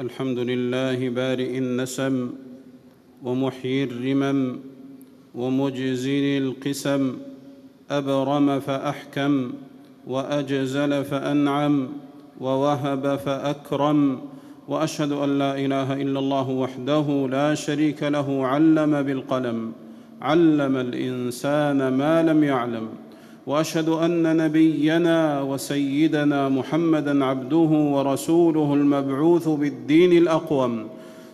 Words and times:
الحمد 0.00 0.38
لله 0.38 1.08
بارئ 1.08 1.58
النسم 1.58 2.30
ومحيي 3.22 3.84
الرمم 3.84 4.56
ومجزل 5.34 6.42
القسم 6.42 7.16
أبرم 7.90 8.60
فأحكم 8.60 9.52
وأجزل 10.06 11.04
فأنعم 11.04 11.88
ووهب 12.40 13.16
فأكرم. 13.16 14.20
وأشهد 14.68 15.12
أن 15.12 15.38
لا 15.38 15.58
إله 15.58 16.02
إلا 16.02 16.18
الله 16.18 16.50
وحده 16.50 17.28
لا 17.30 17.54
شريك 17.54 18.02
له 18.02 18.46
علم 18.46 19.02
بالقلم 19.02 19.72
علم 20.22 20.76
الإنسان 20.76 21.88
ما 21.88 22.22
لم 22.22 22.44
يعلم. 22.44 22.88
وأشهد 23.46 23.88
أن 23.88 24.36
نبينا 24.36 25.42
وسيدنا 25.42 26.48
محمدا 26.48 27.24
عبده 27.24 27.70
ورسوله 27.94 28.74
المبعوث 28.74 29.48
بالدين 29.48 30.12
الأقوم. 30.12 30.86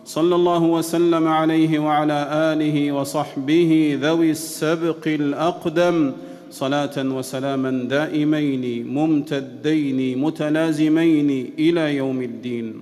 صلى 0.05 0.35
الله 0.35 0.63
وسلم 0.63 1.27
عليه 1.27 1.79
وعلى 1.79 2.27
آله 2.31 2.91
وصحبه 2.91 3.99
ذوي 4.01 4.31
السبق 4.31 5.07
الأقدم. 5.07 6.11
صلاة 6.51 6.97
وسلاما 6.97 7.71
دائمين 7.89 8.87
ممتدين 8.87 10.19
متلازمين 10.19 11.53
إلى 11.59 11.95
يوم 11.95 12.21
الدين. 12.21 12.73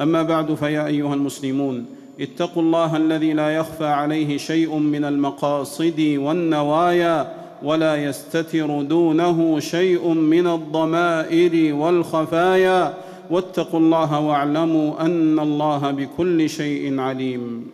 أما 0.00 0.22
بعد 0.22 0.54
فيا 0.54 0.86
أيها 0.86 1.14
المسلمون 1.14 1.84
اتقوا 2.20 2.62
الله 2.62 2.96
الذي 2.96 3.32
لا 3.32 3.50
يخفى 3.50 3.86
عليه 3.86 4.36
شيء 4.36 4.78
من 4.78 5.04
المقاصد 5.04 6.00
والنوايا 6.18 7.47
ولا 7.62 7.96
يستتر 7.96 8.82
دونه 8.82 9.60
شيء 9.60 10.08
من 10.08 10.46
الضمائر 10.46 11.74
والخفايا. 11.74 12.94
واتقوا 13.30 13.80
الله 13.80 14.20
واعلموا 14.20 15.00
أن 15.00 15.38
الله 15.38 15.90
بكل 15.90 16.50
شيء 16.50 17.00
عليم. 17.00 17.66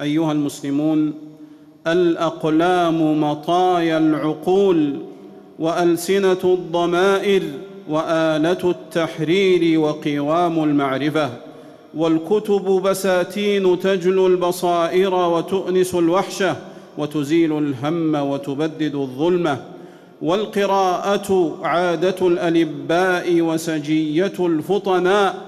أيها 0.00 0.32
المسلمون 0.32 1.14
الأقلام 1.86 3.20
مطايا 3.20 3.98
العقول 3.98 4.96
وألسنة 5.58 6.38
الضمائر 6.44 7.42
وآلة 7.88 8.70
التحرير 8.70 9.80
وقوام 9.80 10.64
المعرفة. 10.64 11.30
والكتب 11.94 12.64
بساتين 12.84 13.78
تجلو 13.78 14.26
البصائر 14.26 15.14
وتؤنس 15.14 15.94
الوحشة. 15.94 16.56
وتزيل 16.98 17.58
الهم 17.58 18.14
وتبدد 18.14 18.94
الظلمة 18.94 19.62
والقراءة 20.22 21.58
عادة 21.62 22.26
الألباء 22.26 23.40
وسجية 23.40 24.32
الفطناء 24.40 25.42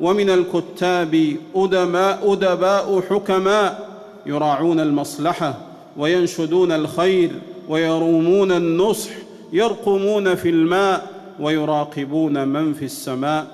ومن 0.00 0.30
الكتاب 0.30 1.36
أدماء 1.54 2.32
أدباء 2.32 3.00
حكماء 3.10 3.88
يراعون 4.26 4.80
المصلحة 4.80 5.58
وينشدون 5.96 6.72
الخير 6.72 7.30
ويرومون 7.68 8.52
النصح 8.52 9.10
يرقمون 9.52 10.34
في 10.34 10.48
الماء 10.48 11.10
ويراقبون 11.40 12.48
من 12.48 12.74
في 12.74 12.84
السماء. 12.84 13.46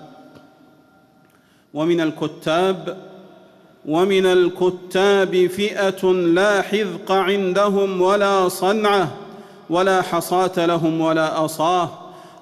ومن 1.75 2.01
الكتاب 2.01 2.97
ومن 3.89 4.27
الكتاب 4.27 5.47
فئة 5.47 6.13
لا 6.13 6.63
حذق 6.63 7.13
عندهم 7.13 8.03
ولا 8.03 8.49
صنعه 8.49 9.09
ولا 9.71 10.03
حصاة 10.03 10.67
لهم 10.67 11.01
ولا 11.01 11.45
أصاه. 11.45 11.89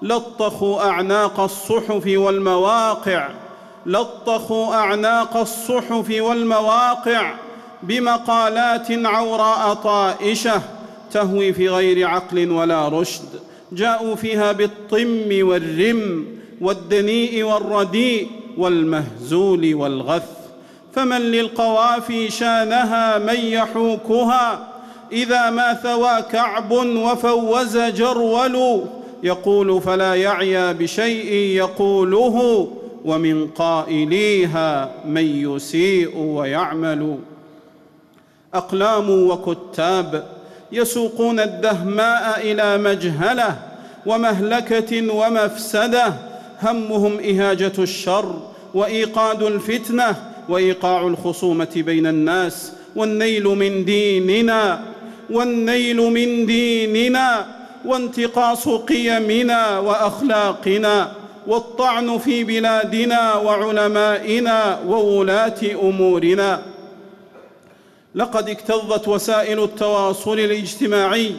لطخوا 0.02 0.88
أعناق 0.88 1.40
الصحف 1.40 2.02
والمواقع 2.06 3.28
لطخوا 3.86 4.74
أعناق 4.74 5.36
الصحف 5.36 6.10
والمواقع 6.10 7.34
بمقالات 7.82 8.86
عوراء 8.90 9.74
طائشة 9.74 10.62
تهوي 11.12 11.52
في 11.52 11.68
غير 11.68 12.08
عقل 12.08 12.50
ولا 12.50 12.88
رشد. 12.88 13.28
جاءوا 13.72 14.14
فيها 14.14 14.52
بالطم 14.52 15.48
والرم 15.48 16.26
والدنيء 16.60 17.42
والرديء 17.42 18.30
والمهزول 18.56 19.74
والغث. 19.74 20.41
فمن 20.94 21.20
للقوافي 21.20 22.30
شانها 22.30 23.18
من 23.18 23.36
يحوكها. 23.36 24.68
إذا 25.12 25.50
ما 25.50 25.74
ثوى 25.74 26.22
كعب 26.22 26.72
وفوز 26.72 27.78
جرول 27.78 28.84
يقول 29.22 29.80
فلا 29.82 30.14
يعيا 30.14 30.72
بشيء 30.72 31.32
يقوله 31.32 32.68
ومن 33.04 33.46
قائليها 33.48 34.90
من 35.06 35.54
يسيء 35.54 36.18
ويعمل. 36.18 37.18
أقلام 38.54 39.10
وكتاب 39.10 40.24
يسوقون 40.72 41.40
الدهماء 41.40 42.40
إلى 42.40 42.78
مجهلة 42.78 43.56
ومهلكة 44.06 45.14
ومفسدة 45.14 46.14
همهم 46.62 47.18
إهاجة 47.20 47.72
الشر 47.78 48.40
وإيقاد 48.74 49.42
الفتنة 49.42 50.31
وإيقاع 50.48 51.06
الخصومة 51.06 51.70
بين 51.76 52.06
الناس 52.06 52.72
والنيل 52.96 53.44
من 53.44 53.84
ديننا 53.84 54.84
والنيل 55.30 55.96
من 55.96 56.46
ديننا 56.46 57.46
وانتقاص 57.84 58.68
قيمنا 58.68 59.78
وأخلاقنا 59.78 61.12
والطعن 61.46 62.18
في 62.18 62.44
بلادنا 62.44 63.34
وعلمائنا 63.34 64.80
وولاة 64.86 65.60
أمورنا. 65.82 66.62
لقد 68.14 68.48
اكتظت 68.48 69.08
وسائل 69.08 69.62
التواصل 69.62 70.38
الاجتماعي 70.40 71.32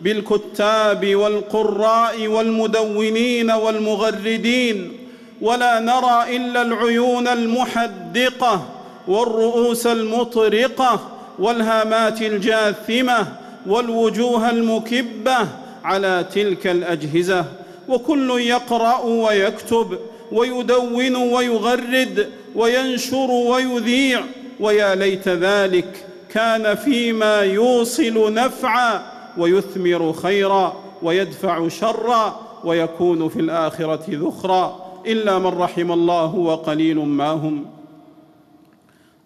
بالكتاب 0.00 1.14
والقراء 1.16 2.26
والمدونين 2.26 3.50
والمغردين 3.50 4.92
ولا 5.40 5.80
نرى 5.80 6.36
إلا 6.36 6.62
العيون 6.62 7.28
المحدقة 7.28 8.62
والرؤوس 9.08 9.86
المطرقة 9.86 11.00
والهامات 11.38 12.22
الجاثمة 12.22 13.26
والوجوه 13.66 14.50
المكبة 14.50 15.36
على 15.84 16.24
تلك 16.34 16.66
الأجهزة. 16.66 17.44
وكل 17.88 18.30
يقرأ 18.40 19.00
ويكتب 19.00 19.98
ويدون 20.32 21.16
ويغرد 21.16 22.30
وينشر 22.54 23.30
ويذيع. 23.30 24.20
ويا 24.60 24.94
ليت 24.94 25.28
ذلك 25.28 26.06
كان 26.30 26.74
فيما 26.74 27.40
يوصل 27.40 28.34
نفعا 28.34 29.02
ويثمر 29.38 30.12
خيرا 30.12 30.76
ويدفع 31.02 31.68
شرا 31.68 32.40
ويكون 32.64 33.28
في 33.28 33.40
الآخرة 33.40 34.04
ذخرا. 34.10 34.85
إلا 35.06 35.38
من 35.38 35.58
رحم 35.58 35.92
الله 35.92 36.34
وقليل 36.34 36.98
ما 36.98 37.30
هم. 37.30 37.64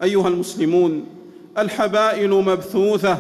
أيها 0.03 0.29
المسلمون 0.29 1.07
الحبائل 1.59 2.31
مبثوثة 2.31 3.19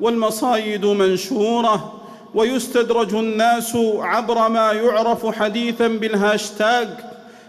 والمصايد 0.00 0.86
منشورة 0.86 1.92
ويستدرج 2.34 3.14
الناس 3.14 3.76
عبر 3.98 4.48
ما 4.48 4.72
يعرف 4.72 5.26
حديثا 5.26 5.88
بالهاشتاج 5.88 6.88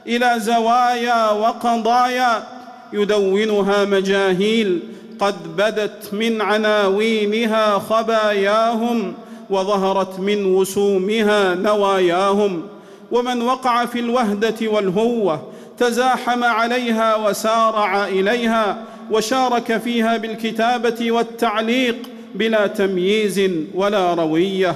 إلى 0.07 0.33
زوايا 0.37 1.31
وقضايا 1.31 2.43
يدونها 2.93 3.85
مجاهيل 3.85 4.79
قد 5.19 5.55
بدت 5.57 6.13
من 6.13 6.41
عناوينها 6.41 7.79
خباياهم 7.79 9.13
وظهرت 9.49 10.19
من 10.19 10.45
وسومها 10.45 11.55
نواياهم. 11.55 12.63
ومن 13.11 13.41
وقع 13.41 13.85
في 13.85 13.99
الوهدة 13.99 14.55
والهوة 14.61 15.47
تزاحم 15.77 16.43
عليها 16.43 17.15
وسارع 17.15 18.07
إليها 18.07 18.77
وشارك 19.11 19.77
فيها 19.77 20.17
بالكتابة 20.17 21.11
والتعليق 21.11 21.97
بلا 22.35 22.67
تمييز 22.67 23.41
ولا 23.75 24.13
روية. 24.13 24.75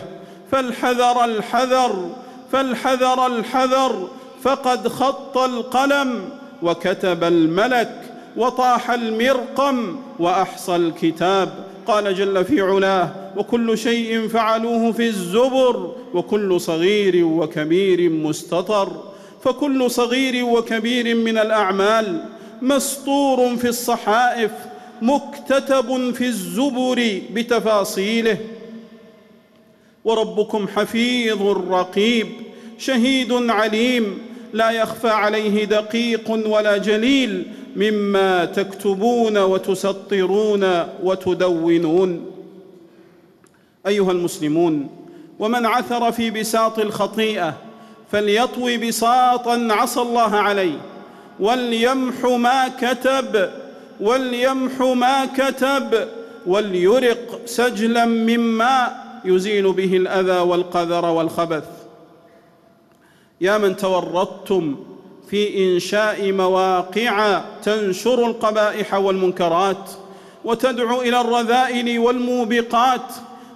فالحذر 0.51 1.25
الحذر 1.25 2.09
فالحذر 2.51 3.27
الحذر 3.27 4.07
فقد 4.43 4.87
خط 4.87 5.37
القلم 5.37 6.29
وكتب 6.61 7.23
الملك 7.23 8.01
وطاح 8.37 8.91
المرقم 8.91 9.95
وأحصى 10.19 10.75
الكتاب. 10.75 11.68
قال 11.89 12.15
جل 12.15 12.45
في 12.45 12.61
علاه 12.61 13.11
وكل 13.37 13.77
شيء 13.77 14.27
فعلوه 14.27 14.91
في 14.91 15.07
الزبر 15.07 15.95
وكل 16.13 16.61
صغير 16.61 17.25
وكبير 17.25 18.09
مستطر. 18.09 19.03
فكل 19.43 19.91
صغير 19.91 20.45
وكبير 20.45 21.15
من 21.15 21.37
الأعمال 21.37 22.25
مسطور 22.61 23.55
في 23.55 23.67
الصحائف 23.67 24.51
مكتتب 25.01 26.13
في 26.13 26.25
الزبر 26.25 27.21
بتفاصيله. 27.33 28.37
وربكم 30.05 30.67
حفيظ 30.67 31.41
رقيب 31.71 32.27
شهيد 32.77 33.33
عليم 33.33 34.17
لا 34.53 34.71
يخفى 34.71 35.09
عليه 35.09 35.65
دقيق 35.65 36.31
ولا 36.47 36.77
جليل. 36.77 37.47
مما 37.79 38.45
تكتبون 38.45 39.37
وتسطرون 39.37 40.63
وتدونون. 41.03 42.25
أيها 43.87 44.11
المسلمون 44.11 44.89
ومن 45.39 45.65
عثر 45.65 46.11
في 46.11 46.31
بساط 46.31 46.79
الخطيئة 46.79 47.53
فليطوي 48.11 48.77
بساطا 48.77 49.67
عصى 49.71 50.01
الله 50.01 50.35
عليه. 50.35 50.77
وليمح 51.39 52.25
ما 52.25 52.67
كتب 52.67 53.49
وليمح 54.01 54.81
ما 54.81 55.25
كتب 55.25 56.07
وليرق 56.47 57.41
سجلا 57.45 58.05
من 58.05 58.39
ماء 58.39 59.09
يزيل 59.25 59.71
به 59.73 59.97
الاذى 59.97 60.39
والقذر 60.39 61.05
والخبث. 61.05 61.67
يا 63.41 63.57
من 63.57 63.75
تورطتم 63.75 64.75
في 65.29 65.73
إنشاء 65.73 66.31
مواقع 66.31 67.41
تنشر 67.63 68.25
القبائح 68.25 68.93
والمنكرات 68.93 69.89
وتدعو 70.45 71.01
إلى 71.01 71.21
الرذائل 71.21 71.99
والموبقات. 71.99 73.01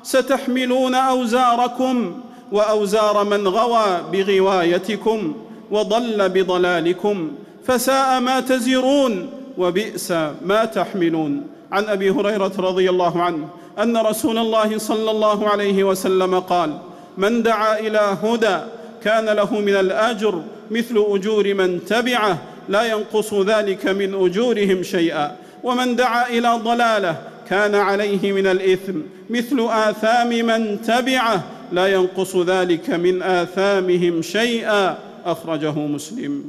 ستحملون 0.03 0.95
أوزاركم 0.95 2.21
وأوزار 2.51 3.23
من 3.23 3.47
غوى 3.47 4.01
بغوايتكم 4.11 5.35
وضل 5.71 6.29
بضلالكم 6.29 7.31
فساء 7.67 8.19
ما 8.19 8.39
تزرون 8.39 9.29
وبئس 9.57 10.11
ما 10.45 10.65
تحملون. 10.65 11.47
عن 11.71 11.83
أبي 11.85 12.09
هريرة 12.09 12.51
رضي 12.59 12.89
الله 12.89 13.21
عنه 13.21 13.47
أن 13.79 13.97
رسول 13.97 14.37
الله 14.37 14.77
صلى 14.77 15.11
الله 15.11 15.49
عليه 15.49 15.83
وسلم 15.83 16.39
قال 16.39 16.77
من 17.17 17.43
دعا 17.43 17.79
إلى 17.79 18.17
هدى 18.23 18.57
كان 19.03 19.25
له 19.25 19.59
من 19.59 19.75
الأجر 19.75 20.43
مثل 20.71 21.05
أجور 21.07 21.53
من 21.53 21.85
تبعه 21.85 22.37
لا 22.69 22.83
ينقص 22.83 23.33
ذلك 23.33 23.87
من 23.87 24.13
أجورهم 24.13 24.83
شيئا. 24.83 25.35
ومن 25.63 25.95
دعا 25.95 26.29
إلى 26.29 26.59
ضلاله 26.63 27.15
كان 27.49 27.75
عليه 27.75 28.31
من 28.31 28.47
الإثم 28.47 28.99
مثل 29.29 29.67
آثام 29.69 30.29
من 30.29 30.81
تبعه 30.81 31.43
لا 31.71 31.87
ينقص 31.87 32.35
ذلك 32.35 32.89
من 32.89 33.21
آثامهم 33.21 34.21
شيئا. 34.21 34.97
أخرجه 35.25 35.71
مسلم. 35.71 36.43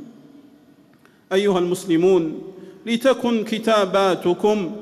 أيها 1.32 1.58
المسلمون 1.58 2.42
لتكن 2.86 3.44
كتاباتكم 3.44 4.76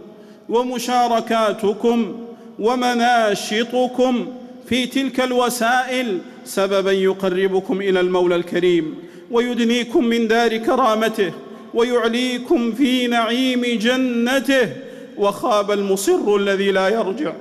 ومشاركاتكم 0.48 2.26
ومناشطكم 2.58 4.26
في 4.68 4.86
تلك 4.86 5.20
الوسائل 5.20 6.18
سببا 6.44 6.92
يقربكم 6.92 7.80
إلى 7.80 8.00
المولى 8.00 8.36
الكريم 8.36 8.94
ويدنيكم 9.30 10.04
من 10.04 10.28
دار 10.28 10.56
كرامته 10.56 11.32
ويعليكم 11.74 12.72
في 12.72 13.06
نعيم 13.06 13.62
جنته. 13.78 14.68
وخاب 15.16 15.70
المصر 15.70 16.36
الذي 16.36 16.70
لا 16.70 16.88
يرجع 16.88 17.32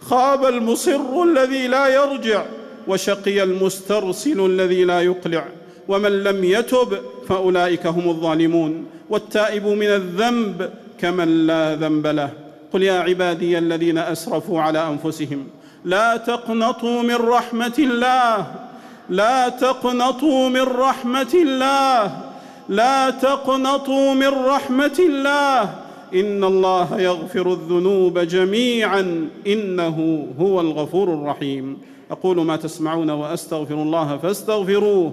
خاب 0.00 0.44
المصر 0.44 1.22
الذي 1.22 1.68
لا 1.68 1.88
يرجع 1.88 2.44
وشقي 2.88 3.42
المسترسل 3.42 4.46
الذي 4.46 4.84
لا 4.84 5.00
يقلع. 5.00 5.44
ومن 5.88 6.24
لم 6.24 6.44
يتب 6.44 6.98
فأولئك 7.28 7.86
هم 7.86 8.08
الظالمون 8.08 8.86
والتائب 9.10 9.66
من 9.66 9.86
الذنب 9.86 10.70
كمن 11.00 11.46
لا 11.46 11.74
ذنب 11.74 12.06
له. 12.06 12.30
قل 12.72 12.82
يا 12.82 12.92
عبادي 12.92 13.58
الذين 13.58 13.98
أسرفوا 13.98 14.60
على 14.60 14.88
أنفسهم 14.88 15.46
لا 15.86 16.16
تقنطوا 16.16 17.02
من 17.02 17.14
رحمة 17.14 17.74
الله. 17.78 18.46
لا 19.10 19.48
تقنطوا 19.48 20.48
من 20.48 20.62
رحمة 20.62 21.34
الله. 21.34 22.20
لا 22.68 23.10
تقنطوا 23.10 24.14
من 24.14 24.28
رحمة 24.28 24.98
الله. 24.98 25.62
إن 26.14 26.44
الله 26.44 27.00
يغفر 27.00 27.52
الذنوب 27.52 28.18
جميعا. 28.18 29.28
إنه 29.46 30.28
هو 30.40 30.60
الغفور 30.60 31.14
الرحيم. 31.14 31.78
أقول 32.10 32.36
ما 32.36 32.56
تسمعون 32.56 33.10
وأستغفر 33.10 33.74
الله 33.74 34.16
فاستغفروه. 34.16 35.12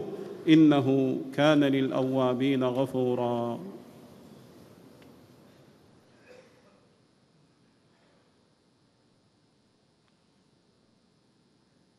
إنه 0.50 1.18
كان 1.36 1.64
للأوابين 1.64 2.64
غفورا. 2.64 3.60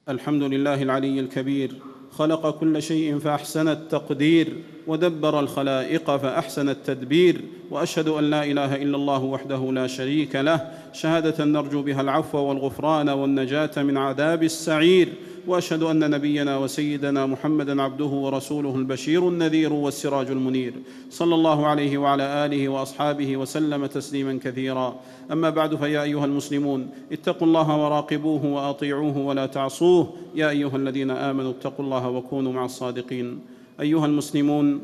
الحمد 0.08 0.42
لله 0.42 0.82
العلي 0.82 1.20
الكبير 1.20 1.72
خلق 2.10 2.50
كل 2.50 2.82
شيء 2.82 3.18
فأحسن 3.18 3.68
التقدير 3.68 4.48
ودبر 4.86 5.40
الخلائق 5.40 6.16
فأحسن 6.16 6.68
التدبير 6.68 7.40
وأشهد 7.70 8.08
أن 8.08 8.30
لا 8.30 8.44
إله 8.44 8.76
إلا 8.76 8.96
الله 8.96 9.24
وحده 9.24 9.72
لا 9.72 9.86
شريك 9.86 10.36
له 10.36 10.70
شهادة 10.92 11.44
نرجو 11.44 11.82
بها 11.82 12.00
العفو 12.00 12.38
والغفران 12.38 13.08
والنجاة 13.08 13.70
من 13.76 13.96
عذاب 13.96 14.42
السعير. 14.42 15.08
وأشهد 15.46 15.82
أن 15.82 16.11
نبينا 16.11 16.58
وسيدنا 16.58 17.26
محمدا 17.26 17.82
عبده 17.82 18.05
ورسوله 18.05 18.76
البشير 18.76 19.29
النذير 19.29 19.73
والسراج 19.73 20.31
المنير. 20.31 20.73
صلى 21.11 21.35
الله 21.35 21.67
عليه 21.67 21.99
وعلى 21.99 22.46
آله 22.46 22.69
وأصحابه 22.69 23.37
وسلم 23.37 23.87
تسليما 23.87 24.38
كثيرا. 24.44 25.00
أما 25.32 25.50
بعد 25.50 25.75
فيا 25.75 26.02
أيها 26.02 26.25
المسلمون 26.25 26.88
اتقوا 27.12 27.46
الله 27.46 27.85
وراقبوه 27.85 28.46
وأطيعوه 28.46 29.19
ولا 29.19 29.46
تعصوه. 29.46 30.12
يا 30.35 30.50
أيها 30.50 30.76
الذين 30.76 31.11
آمنوا 31.11 31.50
اتقوا 31.50 31.85
الله 31.85 32.08
وكونوا 32.08 32.52
مع 32.52 32.64
الصادقين. 32.64 33.38
أيها 33.81 34.06
المسلمون 34.06 34.81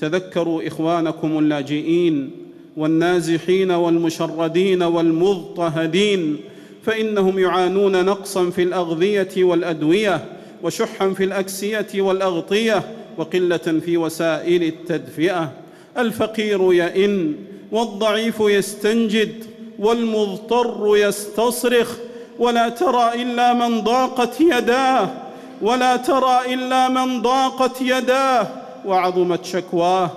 تذكروا 0.00 0.66
إخوانكم 0.66 1.38
اللاجئين 1.38 2.30
والنازحين 2.76 3.70
والمشردين 3.70 4.82
والمضطهدين 4.82 6.36
فإنهم 6.86 7.38
يعانون 7.38 8.04
نقصا 8.04 8.50
في 8.50 8.62
الأغذية 8.62 9.44
والأدوية 9.44 10.24
وشحا 10.62 11.10
في 11.10 11.24
الأكسية 11.24 11.86
والأغطية 11.94 12.82
وقلة 13.16 13.56
في 13.56 13.96
وسائل 13.96 14.62
التدفئة. 14.62 15.52
الفقير 15.98 16.72
يئن 16.72 17.34
والضعيف 17.72 18.40
يستنجد 18.40 19.44
والمضطر 19.78 20.96
يستصرخ. 20.96 21.96
ولا 22.38 22.68
ترى 22.68 23.22
إلا 23.22 23.52
من 23.52 23.80
ضاقت 23.80 24.40
يداه 24.40 25.10
ولا 25.62 25.96
ترى 25.96 26.54
إلا 26.54 26.88
من 26.88 27.22
ضاقت 27.22 27.80
يداه 27.80 28.48
وعظمت 28.86 29.44
شكواه. 29.44 30.10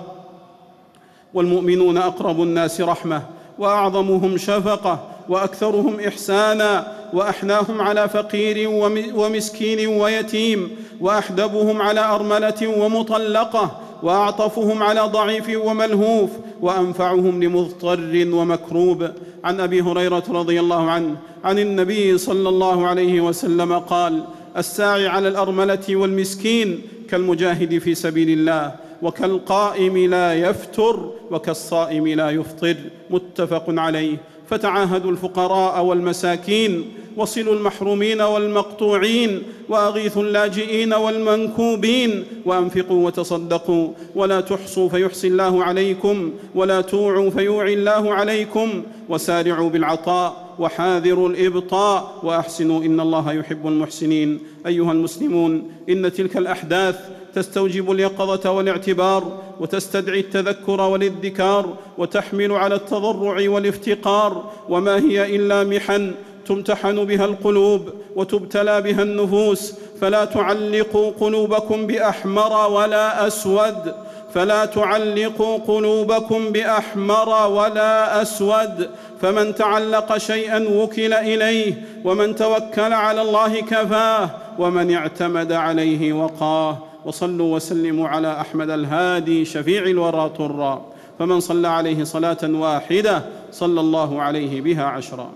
والمؤمنون 1.34 1.96
أقرب 1.96 2.42
الناس 2.42 2.80
رحمة 2.80 3.22
وأعظمهم 3.58 4.36
شفقة 4.36 5.17
وأكثرهم 5.28 6.00
إحسانا 6.00 6.92
وأحناهم 7.12 7.80
على 7.80 8.08
فقير 8.08 8.68
ومسكين 9.14 9.88
ويتيم 9.88 10.70
وأحدبهم 11.00 11.82
على 11.82 12.00
أرملة 12.00 12.66
ومطلقة 12.78 13.80
وأعطفهم 14.02 14.82
على 14.82 15.00
ضعيف 15.00 15.50
وملهوف 15.56 16.30
وأنفعهم 16.60 17.42
لمضطر 17.42 18.28
ومكروب. 18.32 19.10
عن 19.44 19.60
أبي 19.60 19.80
هريرة 19.80 20.22
رضي 20.30 20.60
الله 20.60 20.90
عنه 20.90 21.16
عن 21.44 21.58
النبي 21.58 22.18
صلى 22.18 22.48
الله 22.48 22.86
عليه 22.86 23.20
وسلم 23.20 23.78
قال 23.78 24.24
الساعي 24.56 25.06
على 25.06 25.28
الأرملة 25.28 25.96
والمسكين 25.96 26.82
كالمجاهد 27.10 27.78
في 27.78 27.94
سبيل 27.94 28.30
الله 28.30 28.74
وكالقائم 29.02 29.96
لا 30.10 30.34
يفتر 30.34 31.10
وكالصائم 31.30 32.06
لا 32.08 32.30
يفطر. 32.30 32.76
متفق 33.10 33.64
عليه. 33.68 34.16
فتعاهدوا 34.50 35.10
الفقراء 35.10 35.84
والمساكين 35.84 36.92
وصلوا 37.16 37.54
المحرومين 37.54 38.20
والمقطوعين 38.20 39.42
وأغيثوا 39.68 40.22
اللاجئين 40.22 40.94
والمنكوبين 40.94 42.24
وأنفقوا 42.44 43.06
وتصدقوا. 43.06 43.90
ولا 44.14 44.40
تحصوا 44.40 44.88
فيحصي 44.88 45.28
الله 45.28 45.64
عليكم 45.64 46.32
ولا 46.54 46.80
توعوا 46.80 47.30
فيوعي 47.30 47.74
الله 47.74 48.14
عليكم 48.14 48.82
وسارعوا 49.08 49.70
بالعطاء. 49.70 50.47
وحاذروا 50.58 51.28
الإبطاء 51.28 52.14
وأحسنوا 52.22 52.82
إن 52.82 53.00
الله 53.00 53.32
يحب 53.32 53.66
المحسنين. 53.66 54.40
أيها 54.66 54.92
المسلمون 54.92 55.72
إن 55.88 56.12
تلك 56.12 56.36
الأحداث 56.36 56.98
تستوجب 57.34 57.92
اليقظة 57.92 58.50
والاعتبار 58.50 59.38
وتستدعي 59.60 60.20
التذكر 60.20 60.80
والادكار 60.80 61.76
وتحمل 61.98 62.52
على 62.52 62.74
التضرع 62.74 63.50
والافتقار. 63.50 64.50
وما 64.68 64.96
هي 64.96 65.36
إلا 65.36 65.64
محن 65.64 66.14
تمتحن 66.46 67.04
بها 67.04 67.24
القلوب 67.24 67.88
وتبتلى 68.16 68.82
بها 68.82 69.02
النفوس. 69.02 69.74
فلا 70.00 70.24
تعلقوا 70.24 71.10
قلوبكم 71.20 71.86
بأحمر 71.86 72.70
ولا 72.70 73.26
أسود. 73.26 73.94
فلا 74.34 74.64
تعلقوا 74.64 75.58
قلوبكم 75.58 76.52
بأحمر 76.52 77.50
ولا 77.50 78.22
أسود 78.22 78.90
فمن 79.22 79.54
تعلق 79.54 80.16
شيئا 80.16 80.68
وكل 80.68 81.12
إليه 81.12 81.74
ومن 82.04 82.34
توكل 82.34 82.92
على 82.92 83.22
الله 83.22 83.60
كفاه 83.60 84.30
ومن 84.58 84.94
اعتمد 84.94 85.52
عليه 85.52 86.12
وقاه. 86.12 86.78
وصلوا 87.04 87.56
وسلموا 87.56 88.08
على 88.08 88.40
أحمد 88.40 88.70
الهادي 88.70 89.44
شفيع 89.44 89.82
الورى 89.82 90.30
طرا. 90.38 90.86
فمن 91.18 91.40
صلى 91.40 91.68
عليه 91.68 92.04
صلاة 92.04 92.38
واحدة 92.44 93.22
صلى 93.52 93.80
الله 93.80 94.22
عليه 94.22 94.60
بها 94.60 94.84
عشرا. 94.84 95.30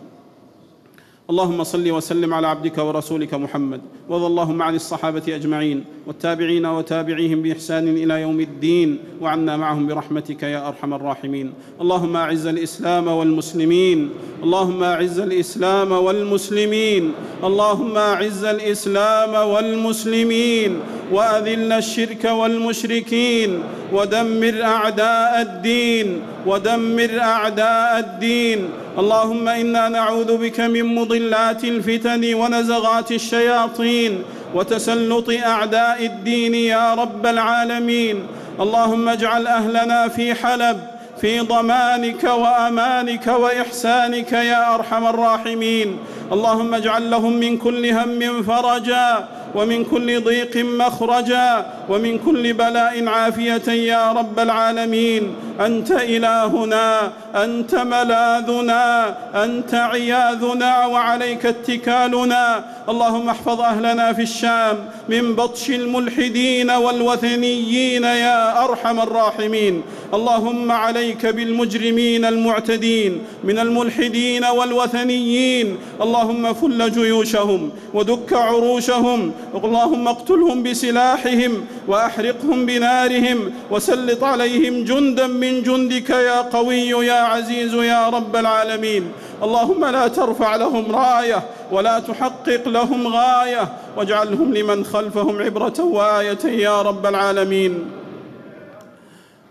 اللهم 1.31 1.65
صل 1.65 1.91
وسلم 1.91 2.35
على 2.35 2.47
عبدك 2.47 2.79
ورسولك 2.79 3.35
محمد 3.35 3.81
وارض 4.09 4.25
اللهم 4.25 4.63
عن 4.63 4.75
الصحابة 4.75 5.23
أجمعين 5.29 5.85
والتابعين 6.07 6.67
وتابعيهم 6.67 7.43
بإحسان 7.43 7.89
إلى 7.89 8.21
يوم 8.21 8.41
الدين 8.41 8.99
وعنا 9.21 9.57
معهم 9.57 9.87
برحمتك 9.87 10.43
يا 10.43 10.69
أرحم 10.69 10.95
الراحمين 10.95 11.53
اللهم 11.81 12.17
أعز 12.17 12.47
الإسلام 12.47 13.07
والمسلمين 13.09 14.11
اللهم 14.43 14.83
أعز 14.83 15.19
الإسلام 15.21 15.93
والمسلمين 15.93 17.13
اللهم 17.45 17.97
أعز 17.97 18.45
الإسلام 18.45 19.49
والمسلمين 19.49 20.81
وأذل 21.11 21.73
الشرك 21.73 22.25
والمشركين 22.25 23.63
ودمر 23.93 24.63
أعداء 24.63 25.41
الدين 25.41 26.23
ودمر 26.47 27.21
أعداء 27.21 27.99
الدين. 27.99 28.71
اللهم 28.99 29.49
إنا 29.49 29.89
نعوذ 29.89 30.37
بك 30.37 30.61
من 30.61 30.95
مضلات 30.95 31.65
الفتن 31.65 32.35
ونزغات 32.35 33.13
الشياطين 33.13 34.23
وتسلط 34.55 35.31
أعداء 35.31 36.07
الدين 36.07 36.55
يا 36.55 36.95
رب 36.95 37.27
العالمين. 37.27 38.27
اللهم 38.61 39.09
اجعل 39.09 39.47
أهلنا 39.47 40.09
في 40.09 40.35
حلب 40.35 40.81
في 41.21 41.41
ضمانك 41.41 42.25
وأمانك 42.25 43.27
وإحسانك 43.27 44.33
يا 44.33 44.75
أرحم 44.75 45.07
الراحمين. 45.07 45.99
اللهم 46.33 46.75
اجعل 46.75 47.11
لهم 47.11 47.33
من 47.33 47.57
كل 47.57 47.87
هم 47.87 48.43
فرجا 48.43 49.29
ومن 49.55 49.85
كل 49.85 50.21
ضيق 50.25 50.57
مخرجا 50.57 51.67
ومن 51.89 52.19
كل 52.19 52.53
بلاء 52.53 53.07
عافية 53.07 53.73
يا 53.73 54.13
رب 54.13 54.39
العالمين. 54.39 55.35
أنت 55.61 55.91
إلهنا 55.91 57.13
أنت 57.35 57.75
ملاذنا 57.75 59.17
أنت 59.45 59.75
عياذنا 59.75 60.87
وعليك 60.87 61.47
اتكالنا. 61.47 62.65
اللهم 62.89 63.29
احفظ 63.29 63.61
أهلنا 63.61 64.13
في 64.13 64.23
الشام 64.23 64.77
من 65.09 65.35
بطش 65.35 65.71
الملحدين 65.71 66.71
والوثنيين 66.71 68.05
يا 68.05 68.65
أرحم 68.65 69.01
الراحمين. 69.01 69.83
اللهم 70.15 70.73
عليك 70.73 71.27
بالمجرمين 71.27 72.25
المعتدين 72.25 73.19
من 73.45 73.59
الملحدين 73.59 74.45
والوثنيين. 74.45 75.77
اللهم 76.03 76.53
فل 76.53 76.91
جيوشهم 76.91 77.71
ودك 77.95 78.33
عروشهم. 78.33 79.33
اللهم 79.65 80.09
اقتلهم 80.09 80.63
بسلاحهم 80.63 81.53
وأحرقهم 81.89 82.67
بنارهم 82.67 83.53
وسلط 83.71 84.25
عليهم 84.25 84.85
جندا 84.85 85.27
من 85.27 85.63
جندك 85.63 86.11
يا 86.11 86.41
قوي 86.41 86.89
يا 86.89 87.21
عزيز 87.23 87.75
يا 87.75 88.09
رب 88.09 88.37
العالمين. 88.37 89.13
اللهم 89.43 89.85
لا 89.85 90.09
ترفع 90.09 90.57
لهم 90.57 90.97
راية 90.97 91.43
ولا 91.73 91.99
تحقق 91.99 92.69
لهم 92.69 93.07
غاية 93.07 93.69
واجعلهم 93.97 94.55
لمن 94.55 94.85
خلفهم 94.85 95.43
عبرة 95.43 95.81
وآية 95.81 96.45
يا 96.45 96.83
رب 96.83 97.07
العالمين. 97.07 97.91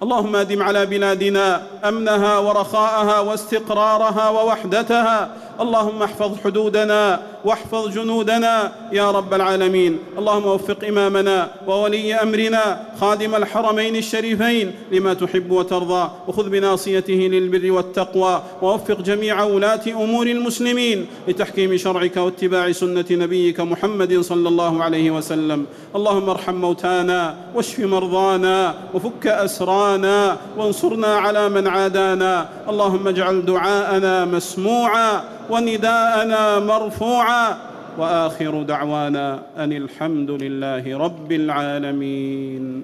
اللهم 0.03 0.35
أدم 0.35 0.63
على 0.63 0.85
بلادنا 0.85 1.61
أمنها 1.85 2.37
ورخاءها 2.37 3.19
واستقرارها 3.19 4.29
ووحدتها 4.29 5.29
اللهم 5.59 6.03
احفظ 6.03 6.31
حدودنا 6.43 7.19
واحفظ 7.45 7.89
جنودنا 7.89 8.71
يا 8.91 9.11
رب 9.11 9.33
العالمين. 9.33 9.99
اللهم 10.17 10.45
وفق 10.45 10.87
إمامنا 10.87 11.51
وولي 11.67 12.15
أمرنا 12.15 12.81
خادم 13.01 13.35
الحرمين 13.35 13.95
الشريفين 13.95 14.71
لما 14.91 15.13
تحب 15.13 15.51
وترضى. 15.51 16.11
وخذ 16.27 16.49
بناصيته 16.49 17.13
للبر 17.13 17.71
والتقوى. 17.71 18.41
ووفق 18.61 19.01
جميع 19.01 19.43
ولاة 19.43 19.81
أمور 19.87 20.27
المسلمين 20.27 21.07
لتحكيم 21.27 21.77
شرعك 21.77 22.17
واتباع 22.17 22.71
سنة 22.71 23.05
نبيك 23.11 23.59
محمد 23.59 24.19
صلى 24.19 24.49
الله 24.49 24.83
عليه 24.83 25.11
وسلم. 25.11 25.65
اللهم 25.95 26.29
ارحم 26.29 26.55
موتانا 26.55 27.35
واشف 27.55 27.79
مرضانا 27.79 28.75
وفك 28.93 29.27
أسرانا 29.27 30.37
وانصرنا 30.57 31.15
على 31.15 31.49
من 31.49 31.67
عادانا. 31.67 32.49
اللهم 32.69 33.07
اجعل 33.07 33.45
دعاءنا 33.45 34.25
مسموعا 34.25 35.23
ونداءنا 35.51 36.59
مرفوعا 36.59 37.57
وآخر 37.97 38.63
دعوانا 38.63 39.39
أن 39.57 39.71
الحمد 39.71 40.31
لله 40.31 40.97
رب 40.97 41.31
العالمين. 41.31 42.83